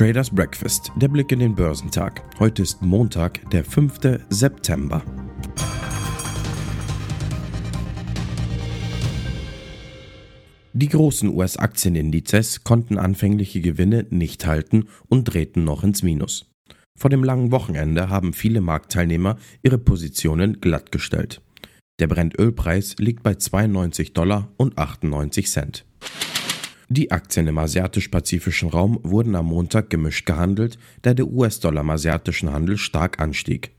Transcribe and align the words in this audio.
Traders 0.00 0.30
Breakfast, 0.30 0.90
der 0.96 1.08
Blick 1.08 1.30
in 1.30 1.40
den 1.40 1.54
Börsentag. 1.54 2.22
Heute 2.38 2.62
ist 2.62 2.80
Montag, 2.80 3.50
der 3.50 3.62
5. 3.62 4.00
September. 4.30 5.04
Die 10.72 10.88
großen 10.88 11.28
US-Aktienindizes 11.28 12.64
konnten 12.64 12.96
anfängliche 12.96 13.60
Gewinne 13.60 14.06
nicht 14.08 14.46
halten 14.46 14.88
und 15.10 15.24
drehten 15.24 15.64
noch 15.64 15.84
ins 15.84 16.02
Minus. 16.02 16.50
Vor 16.98 17.10
dem 17.10 17.22
langen 17.22 17.52
Wochenende 17.52 18.08
haben 18.08 18.32
viele 18.32 18.62
Marktteilnehmer 18.62 19.36
ihre 19.62 19.76
Positionen 19.76 20.62
glattgestellt. 20.62 21.42
Der 21.98 22.06
Brennölpreis 22.06 22.96
liegt 22.96 23.22
bei 23.22 23.34
92 23.34 24.14
Dollar 24.14 24.50
und 24.56 24.78
98 24.78 25.50
Cent. 25.50 25.84
Die 26.92 27.12
Aktien 27.12 27.46
im 27.46 27.56
asiatisch-pazifischen 27.56 28.68
Raum 28.68 28.98
wurden 29.04 29.36
am 29.36 29.46
Montag 29.46 29.90
gemischt 29.90 30.26
gehandelt, 30.26 30.76
da 31.02 31.14
der 31.14 31.28
US-Dollar 31.28 31.82
im 31.82 31.90
asiatischen 31.90 32.52
Handel 32.52 32.76
stark 32.78 33.20
anstieg. 33.20 33.70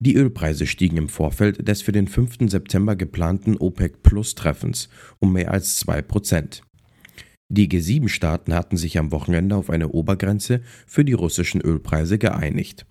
Die 0.00 0.16
Ölpreise 0.16 0.66
stiegen 0.66 0.96
im 0.96 1.10
Vorfeld 1.10 1.68
des 1.68 1.82
für 1.82 1.92
den 1.92 2.08
5. 2.08 2.50
September 2.50 2.96
geplanten 2.96 3.58
OPEC-Plus-Treffens 3.58 4.88
um 5.18 5.34
mehr 5.34 5.50
als 5.50 5.86
2% 5.86 6.62
Die 7.50 7.68
G7-Staaten 7.68 8.54
hatten 8.54 8.78
sich 8.78 8.96
am 8.98 9.12
Wochenende 9.12 9.56
auf 9.56 9.68
eine 9.68 9.90
Obergrenze 9.90 10.62
für 10.86 11.04
die 11.04 11.12
russischen 11.12 11.60
Ölpreise 11.60 12.16
geeinigt. 12.16 12.86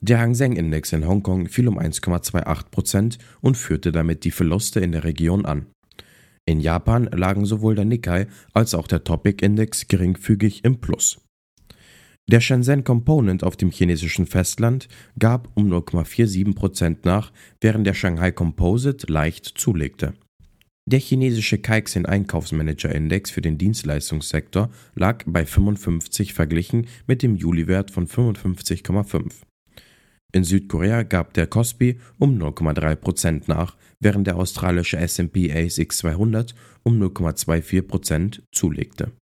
Der 0.00 0.18
Hang 0.18 0.34
Seng-Index 0.34 0.92
in 0.92 1.06
Hongkong 1.06 1.46
fiel 1.46 1.68
um 1.68 1.78
1,28% 1.78 3.18
und 3.40 3.56
führte 3.56 3.92
damit 3.92 4.24
die 4.24 4.32
Verluste 4.32 4.80
in 4.80 4.90
der 4.90 5.04
Region 5.04 5.46
an. 5.46 5.66
In 6.46 6.60
Japan 6.60 7.04
lagen 7.12 7.44
sowohl 7.44 7.74
der 7.74 7.84
Nikkei 7.84 8.28
als 8.54 8.74
auch 8.74 8.86
der 8.86 9.02
Topic-Index 9.02 9.88
geringfügig 9.88 10.64
im 10.64 10.80
Plus. 10.80 11.18
Der 12.28 12.40
Shenzhen 12.40 12.84
Component 12.84 13.44
auf 13.44 13.56
dem 13.56 13.70
chinesischen 13.70 14.26
Festland 14.26 14.88
gab 15.18 15.48
um 15.54 15.72
0,47% 15.72 16.98
nach, 17.04 17.32
während 17.60 17.86
der 17.86 17.94
Shanghai 17.94 18.32
Composite 18.32 19.12
leicht 19.12 19.44
zulegte. 19.44 20.14
Der 20.88 21.00
chinesische 21.00 21.58
Caixin 21.58 22.06
Einkaufsmanager 22.06 22.94
Index 22.94 23.32
für 23.32 23.40
den 23.40 23.58
Dienstleistungssektor 23.58 24.70
lag 24.94 25.24
bei 25.26 25.44
55 25.44 26.32
verglichen 26.32 26.86
mit 27.08 27.24
dem 27.24 27.34
Juliwert 27.34 27.90
von 27.90 28.06
55,5. 28.06 29.32
In 30.32 30.44
Südkorea 30.44 31.02
gab 31.02 31.34
der 31.34 31.46
Kospi 31.46 31.98
um 32.18 32.38
0,3% 32.38 33.44
nach, 33.46 33.76
während 34.00 34.26
der 34.26 34.36
australische 34.36 34.98
S&P 34.98 35.52
ASX 35.52 35.98
200 35.98 36.54
um 36.82 37.00
0,24% 37.00 38.42
zulegte. 38.52 39.12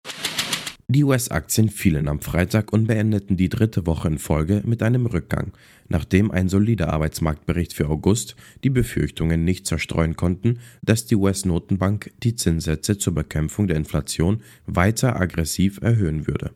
Die 0.87 1.03
US-Aktien 1.03 1.71
fielen 1.71 2.09
am 2.09 2.21
Freitag 2.21 2.73
und 2.73 2.87
beendeten 2.87 3.39
die 3.39 3.49
dritte 3.49 3.87
Woche 3.87 4.09
in 4.09 4.19
Folge 4.19 4.63
mit 4.67 4.83
einem 4.83 5.07
Rückgang, 5.07 5.53
nachdem 5.89 6.31
ein 6.31 6.51
solider 6.51 6.93
Arbeitsmarktbericht 6.93 7.73
für 7.73 7.89
August 7.89 8.37
die 8.65 8.71
Befürchtungen 8.71 9.45
nicht 9.45 9.67
zerstreuen 9.67 10.15
konnten, 10.15 10.59
dass 10.83 11.07
die 11.07 11.17
US-Notenbank 11.17 12.13
die 12.23 12.35
Zinssätze 12.35 12.99
zur 12.99 13.15
Bekämpfung 13.15 13.67
der 13.67 13.79
Inflation 13.79 14.43
weiter 14.67 15.19
aggressiv 15.19 15.81
erhöhen 15.81 16.27
würde. 16.27 16.51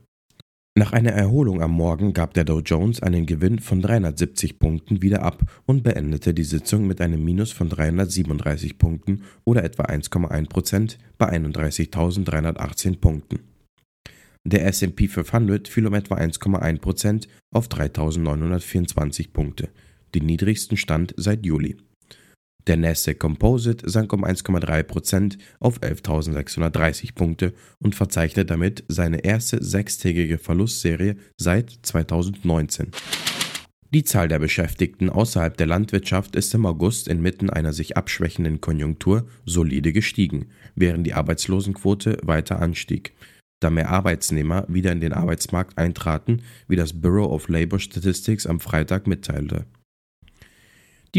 Nach 0.79 0.93
einer 0.93 1.11
Erholung 1.11 1.61
am 1.61 1.73
Morgen 1.73 2.12
gab 2.12 2.34
der 2.34 2.45
Dow 2.45 2.61
Jones 2.61 3.03
einen 3.03 3.27
Gewinn 3.27 3.59
von 3.59 3.83
370 3.83 4.61
Punkten 4.61 5.03
wieder 5.03 5.23
ab 5.23 5.43
und 5.67 5.83
beendete 5.83 6.33
die 6.33 6.45
Sitzung 6.45 6.87
mit 6.87 7.01
einem 7.01 7.25
Minus 7.25 7.51
von 7.51 7.69
337 7.69 8.79
Punkten 8.79 9.25
oder 9.45 9.65
etwa 9.65 9.87
1,1% 9.87 10.98
bei 11.19 11.33
31.318 11.33 13.01
Punkten. 13.01 13.41
Der 14.45 14.69
SP 14.70 15.11
500 15.11 15.67
fiel 15.67 15.85
um 15.85 15.95
etwa 15.95 16.14
1,1% 16.14 17.27
auf 17.52 17.67
3.924 17.67 19.33
Punkte, 19.33 19.70
den 20.14 20.27
niedrigsten 20.27 20.77
Stand 20.77 21.13
seit 21.17 21.45
Juli. 21.45 21.77
Der 22.68 22.77
Nasdaq 22.77 23.18
Composite 23.18 23.89
sank 23.89 24.12
um 24.12 24.27
1,3% 24.27 25.39
auf 25.58 25.80
11.630 25.80 27.14
Punkte 27.14 27.55
und 27.79 27.95
verzeichnete 27.95 28.45
damit 28.45 28.84
seine 28.89 29.24
erste 29.24 29.64
sechstägige 29.64 30.36
Verlustserie 30.36 31.17
seit 31.39 31.70
2019. 31.83 32.90
Die 33.95 34.05
Zahl 34.05 34.28
der 34.28 34.39
Beschäftigten 34.39 35.08
außerhalb 35.08 35.57
der 35.57 35.67
Landwirtschaft 35.67 36.36
ist 36.36 36.52
im 36.52 36.67
August 36.67 37.08
inmitten 37.08 37.48
einer 37.48 37.73
sich 37.73 37.96
abschwächenden 37.96 38.61
Konjunktur 38.61 39.27
solide 39.46 39.95
gestiegen, 39.95 40.51
während 40.74 41.07
die 41.07 41.14
Arbeitslosenquote 41.14 42.18
weiter 42.23 42.61
anstieg, 42.61 43.14
da 43.61 43.70
mehr 43.70 43.89
Arbeitsnehmer 43.89 44.67
wieder 44.68 44.92
in 44.92 45.01
den 45.01 45.14
Arbeitsmarkt 45.14 45.78
eintraten, 45.78 46.42
wie 46.68 46.77
das 46.77 47.01
Bureau 47.01 47.33
of 47.33 47.48
Labor 47.48 47.78
Statistics 47.78 48.46
am 48.46 48.61
Freitag 48.61 49.07
mitteilte. 49.07 49.64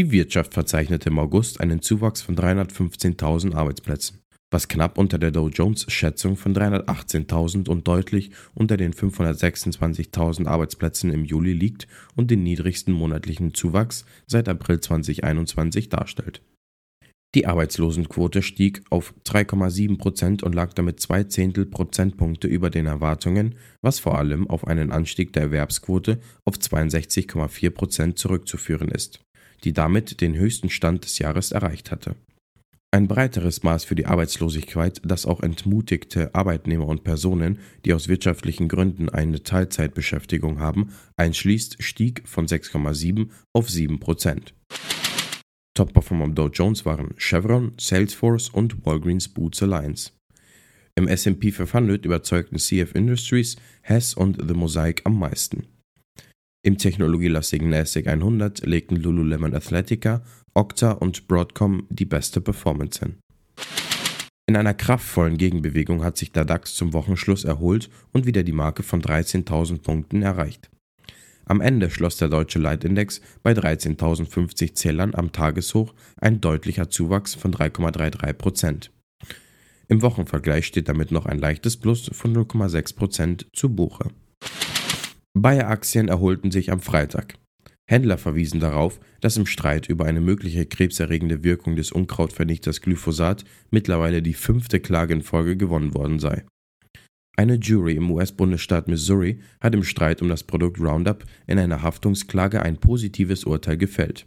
Die 0.00 0.12
Wirtschaft 0.12 0.54
verzeichnete 0.54 1.10
im 1.10 1.18
August 1.18 1.60
einen 1.60 1.82
Zuwachs 1.82 2.22
von 2.22 2.34
315.000 2.34 3.54
Arbeitsplätzen, 3.54 4.20
was 4.50 4.66
knapp 4.66 4.96
unter 4.96 5.18
der 5.18 5.30
Dow 5.30 5.50
Jones 5.50 5.84
Schätzung 5.92 6.38
von 6.38 6.54
318.000 6.54 7.68
und 7.68 7.86
deutlich 7.86 8.30
unter 8.54 8.78
den 8.78 8.94
526.000 8.94 10.46
Arbeitsplätzen 10.46 11.12
im 11.12 11.26
Juli 11.26 11.52
liegt 11.52 11.86
und 12.16 12.30
den 12.30 12.42
niedrigsten 12.42 12.94
monatlichen 12.94 13.52
Zuwachs 13.52 14.06
seit 14.26 14.48
April 14.48 14.80
2021 14.80 15.90
darstellt. 15.90 16.40
Die 17.34 17.46
Arbeitslosenquote 17.46 18.40
stieg 18.40 18.82
auf 18.88 19.12
3,7 19.26 19.98
Prozent 19.98 20.42
und 20.42 20.54
lag 20.54 20.72
damit 20.72 21.00
zwei 21.00 21.24
Zehntel 21.24 21.66
Prozentpunkte 21.66 22.48
über 22.48 22.70
den 22.70 22.86
Erwartungen, 22.86 23.56
was 23.82 23.98
vor 23.98 24.16
allem 24.16 24.48
auf 24.48 24.66
einen 24.66 24.92
Anstieg 24.92 25.34
der 25.34 25.42
Erwerbsquote 25.42 26.20
auf 26.46 26.54
62,4 26.54 27.68
Prozent 27.68 28.18
zurückzuführen 28.18 28.88
ist 28.88 29.20
die 29.64 29.72
damit 29.72 30.20
den 30.20 30.34
höchsten 30.34 30.70
Stand 30.70 31.04
des 31.04 31.18
Jahres 31.18 31.52
erreicht 31.52 31.90
hatte. 31.90 32.16
Ein 32.92 33.06
breiteres 33.06 33.62
Maß 33.62 33.84
für 33.84 33.94
die 33.94 34.06
Arbeitslosigkeit, 34.06 35.00
das 35.04 35.24
auch 35.24 35.40
entmutigte 35.40 36.34
Arbeitnehmer 36.34 36.88
und 36.88 37.04
Personen, 37.04 37.60
die 37.84 37.94
aus 37.94 38.08
wirtschaftlichen 38.08 38.66
Gründen 38.66 39.08
eine 39.08 39.44
Teilzeitbeschäftigung 39.44 40.58
haben, 40.58 40.90
einschließt, 41.16 41.80
stieg 41.80 42.22
von 42.26 42.48
6,7 42.48 43.28
auf 43.52 43.70
7 43.70 44.00
Prozent. 44.00 44.54
Top-Performer 45.74 46.24
am 46.24 46.34
Dow 46.34 46.48
Jones 46.48 46.84
waren 46.84 47.14
Chevron, 47.16 47.74
Salesforce 47.78 48.48
und 48.48 48.84
Walgreens 48.84 49.28
Boots 49.28 49.62
Alliance. 49.62 50.10
Im 50.96 51.06
S&P 51.06 51.52
500 51.52 52.04
überzeugten 52.04 52.58
CF 52.58 52.96
Industries, 52.96 53.56
Hess 53.82 54.14
und 54.14 54.36
The 54.46 54.54
Mosaic 54.54 55.02
am 55.04 55.16
meisten. 55.16 55.68
Im 56.62 56.76
technologielastigen 56.76 57.70
NASDAQ 57.70 58.06
100 58.06 58.66
legten 58.66 58.96
Lululemon 58.96 59.54
Athletica, 59.54 60.22
Okta 60.52 60.92
und 60.92 61.26
Broadcom 61.26 61.86
die 61.88 62.04
beste 62.04 62.42
Performance 62.42 63.00
hin. 63.00 63.16
In 64.46 64.56
einer 64.56 64.74
kraftvollen 64.74 65.38
Gegenbewegung 65.38 66.04
hat 66.04 66.18
sich 66.18 66.32
der 66.32 66.44
DAX 66.44 66.74
zum 66.74 66.92
Wochenschluss 66.92 67.44
erholt 67.44 67.88
und 68.12 68.26
wieder 68.26 68.42
die 68.42 68.52
Marke 68.52 68.82
von 68.82 69.00
13.000 69.00 69.80
Punkten 69.80 70.20
erreicht. 70.20 70.68
Am 71.46 71.62
Ende 71.62 71.88
schloss 71.88 72.18
der 72.18 72.28
deutsche 72.28 72.58
Leitindex 72.58 73.22
bei 73.42 73.52
13.050 73.52 74.74
Zählern 74.74 75.14
am 75.14 75.32
Tageshoch 75.32 75.94
ein 76.16 76.42
deutlicher 76.42 76.90
Zuwachs 76.90 77.34
von 77.34 77.54
3,33% 77.54 78.90
Im 79.88 80.02
Wochenvergleich 80.02 80.66
steht 80.66 80.90
damit 80.90 81.10
noch 81.10 81.24
ein 81.24 81.38
leichtes 81.38 81.78
Plus 81.78 82.10
von 82.12 82.36
0,6% 82.36 83.46
zu 83.54 83.74
Buche. 83.74 84.10
Bayer-Aktien 85.38 86.08
erholten 86.08 86.50
sich 86.50 86.72
am 86.72 86.80
Freitag. 86.80 87.34
Händler 87.88 88.18
verwiesen 88.18 88.60
darauf, 88.60 89.00
dass 89.20 89.36
im 89.36 89.46
Streit 89.46 89.88
über 89.88 90.04
eine 90.04 90.20
mögliche 90.20 90.64
krebserregende 90.66 91.42
Wirkung 91.42 91.76
des 91.76 91.92
Unkrautvernichters 91.92 92.82
Glyphosat 92.82 93.44
mittlerweile 93.70 94.22
die 94.22 94.34
fünfte 94.34 94.80
Klage 94.80 95.14
in 95.14 95.22
Folge 95.22 95.56
gewonnen 95.56 95.94
worden 95.94 96.20
sei. 96.20 96.44
Eine 97.36 97.54
Jury 97.54 97.94
im 97.94 98.10
US-Bundesstaat 98.10 98.86
Missouri 98.86 99.40
hat 99.60 99.74
im 99.74 99.82
Streit 99.82 100.20
um 100.20 100.28
das 100.28 100.44
Produkt 100.44 100.78
Roundup 100.78 101.24
in 101.46 101.58
einer 101.58 101.82
Haftungsklage 101.82 102.62
ein 102.62 102.76
positives 102.76 103.44
Urteil 103.44 103.76
gefällt. 103.76 104.26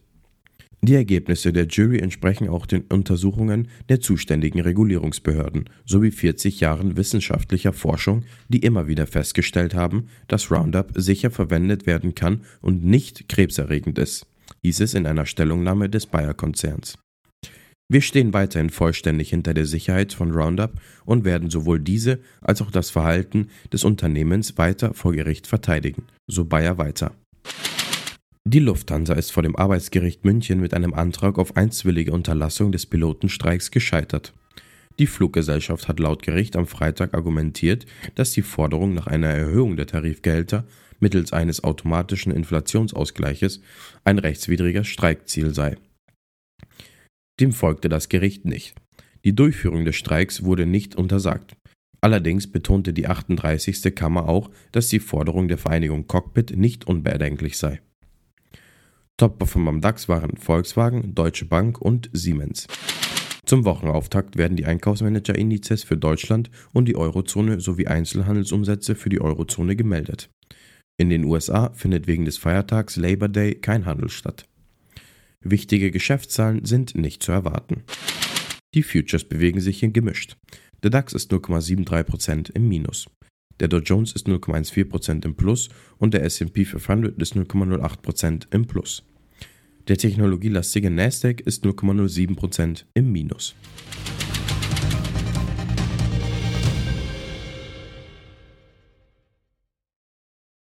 Die 0.85 0.95
Ergebnisse 0.95 1.53
der 1.53 1.67
Jury 1.67 1.99
entsprechen 1.99 2.49
auch 2.49 2.65
den 2.65 2.81
Untersuchungen 2.81 3.69
der 3.87 4.01
zuständigen 4.01 4.59
Regulierungsbehörden 4.59 5.69
sowie 5.85 6.11
40 6.11 6.59
Jahren 6.59 6.97
wissenschaftlicher 6.97 7.71
Forschung, 7.71 8.25
die 8.49 8.59
immer 8.59 8.85
wieder 8.85 9.07
festgestellt 9.07 9.75
haben, 9.75 10.09
dass 10.27 10.51
Roundup 10.51 10.91
sicher 10.95 11.31
verwendet 11.31 11.85
werden 11.85 12.15
kann 12.15 12.41
und 12.59 12.83
nicht 12.83 13.29
krebserregend 13.29 13.97
ist, 13.97 14.27
hieß 14.61 14.81
es 14.81 14.93
in 14.93 15.07
einer 15.07 15.25
Stellungnahme 15.25 15.87
des 15.87 16.05
Bayer-Konzerns. 16.05 16.97
Wir 17.89 18.01
stehen 18.01 18.33
weiterhin 18.33 18.69
vollständig 18.69 19.29
hinter 19.29 19.53
der 19.53 19.65
Sicherheit 19.65 20.11
von 20.11 20.31
Roundup 20.31 20.81
und 21.05 21.23
werden 21.23 21.49
sowohl 21.49 21.79
diese 21.79 22.19
als 22.41 22.61
auch 22.61 22.71
das 22.71 22.89
Verhalten 22.89 23.47
des 23.71 23.85
Unternehmens 23.85 24.57
weiter 24.57 24.93
vor 24.93 25.13
Gericht 25.13 25.47
verteidigen, 25.47 26.03
so 26.27 26.43
Bayer 26.43 26.77
weiter. 26.77 27.15
Die 28.45 28.59
Lufthansa 28.59 29.13
ist 29.13 29.31
vor 29.31 29.41
dem 29.41 29.55
Arbeitsgericht 29.55 30.25
München 30.25 30.59
mit 30.59 30.73
einem 30.73 30.93
Antrag 30.93 31.39
auf 31.39 31.55
einstwillige 31.55 32.11
Unterlassung 32.11 32.73
des 32.73 32.85
Pilotenstreiks 32.85 33.71
gescheitert. 33.71 34.33
Die 34.99 35.07
Fluggesellschaft 35.07 35.87
hat 35.87 35.99
laut 35.99 36.23
Gericht 36.23 36.57
am 36.57 36.67
Freitag 36.67 37.13
argumentiert, 37.13 37.85
dass 38.15 38.31
die 38.31 38.41
Forderung 38.41 38.93
nach 38.93 39.07
einer 39.07 39.29
Erhöhung 39.29 39.77
der 39.77 39.87
Tarifgehälter 39.87 40.65
mittels 40.99 41.31
eines 41.31 41.63
automatischen 41.63 42.33
Inflationsausgleiches 42.33 43.61
ein 44.03 44.19
rechtswidriger 44.19 44.83
Streikziel 44.83 45.53
sei. 45.53 45.77
Dem 47.39 47.53
folgte 47.53 47.87
das 47.87 48.09
Gericht 48.09 48.43
nicht. 48.43 48.75
Die 49.23 49.33
Durchführung 49.33 49.85
des 49.85 49.95
Streiks 49.95 50.43
wurde 50.43 50.65
nicht 50.65 50.95
untersagt. 50.95 51.55
Allerdings 52.01 52.51
betonte 52.51 52.91
die 52.91 53.07
38. 53.07 53.95
Kammer 53.95 54.27
auch, 54.27 54.51
dass 54.73 54.89
die 54.89 54.99
Forderung 54.99 55.47
der 55.47 55.57
Vereinigung 55.57 56.07
Cockpit 56.07 56.57
nicht 56.57 56.85
unbedenklich 56.85 57.57
sei. 57.57 57.79
Top-Performer 59.17 59.69
am 59.69 59.81
DAX 59.81 60.09
waren 60.09 60.37
Volkswagen, 60.37 61.13
Deutsche 61.13 61.45
Bank 61.45 61.79
und 61.79 62.09
Siemens. 62.13 62.67
Zum 63.45 63.65
Wochenauftakt 63.65 64.37
werden 64.37 64.57
die 64.57 64.65
Einkaufsmanager-Indizes 64.65 65.83
für 65.83 65.97
Deutschland 65.97 66.49
und 66.71 66.85
die 66.85 66.95
Eurozone 66.95 67.59
sowie 67.59 67.87
Einzelhandelsumsätze 67.87 68.95
für 68.95 69.09
die 69.09 69.21
Eurozone 69.21 69.75
gemeldet. 69.75 70.29
In 70.97 71.09
den 71.09 71.25
USA 71.25 71.71
findet 71.73 72.07
wegen 72.07 72.25
des 72.25 72.37
Feiertags 72.37 72.95
Labor 72.95 73.29
Day 73.29 73.55
kein 73.55 73.85
Handel 73.85 74.09
statt. 74.09 74.45
Wichtige 75.41 75.91
Geschäftszahlen 75.91 76.65
sind 76.65 76.95
nicht 76.95 77.21
zu 77.21 77.31
erwarten. 77.31 77.83
Die 78.73 78.83
Futures 78.83 79.25
bewegen 79.25 79.59
sich 79.59 79.79
hier 79.79 79.91
gemischt. 79.91 80.37
Der 80.81 80.89
DAX 80.89 81.13
ist 81.13 81.31
0,73% 81.31 82.55
im 82.55 82.67
Minus. 82.67 83.07
Der 83.59 83.67
Dow 83.67 83.79
Jones 83.79 84.13
ist 84.13 84.27
0,14% 84.27 85.25
im 85.25 85.35
Plus 85.35 85.69
und 85.97 86.13
der 86.13 86.23
SP 86.25 86.65
500 86.65 87.21
ist 87.21 87.35
0,08% 87.35 88.47
im 88.51 88.65
Plus. 88.65 89.03
Der 89.87 89.97
technologielastige 89.97 90.89
Nasdaq 90.89 91.41
ist 91.41 91.65
0,07% 91.65 92.85
im 92.93 93.11
Minus. 93.11 93.55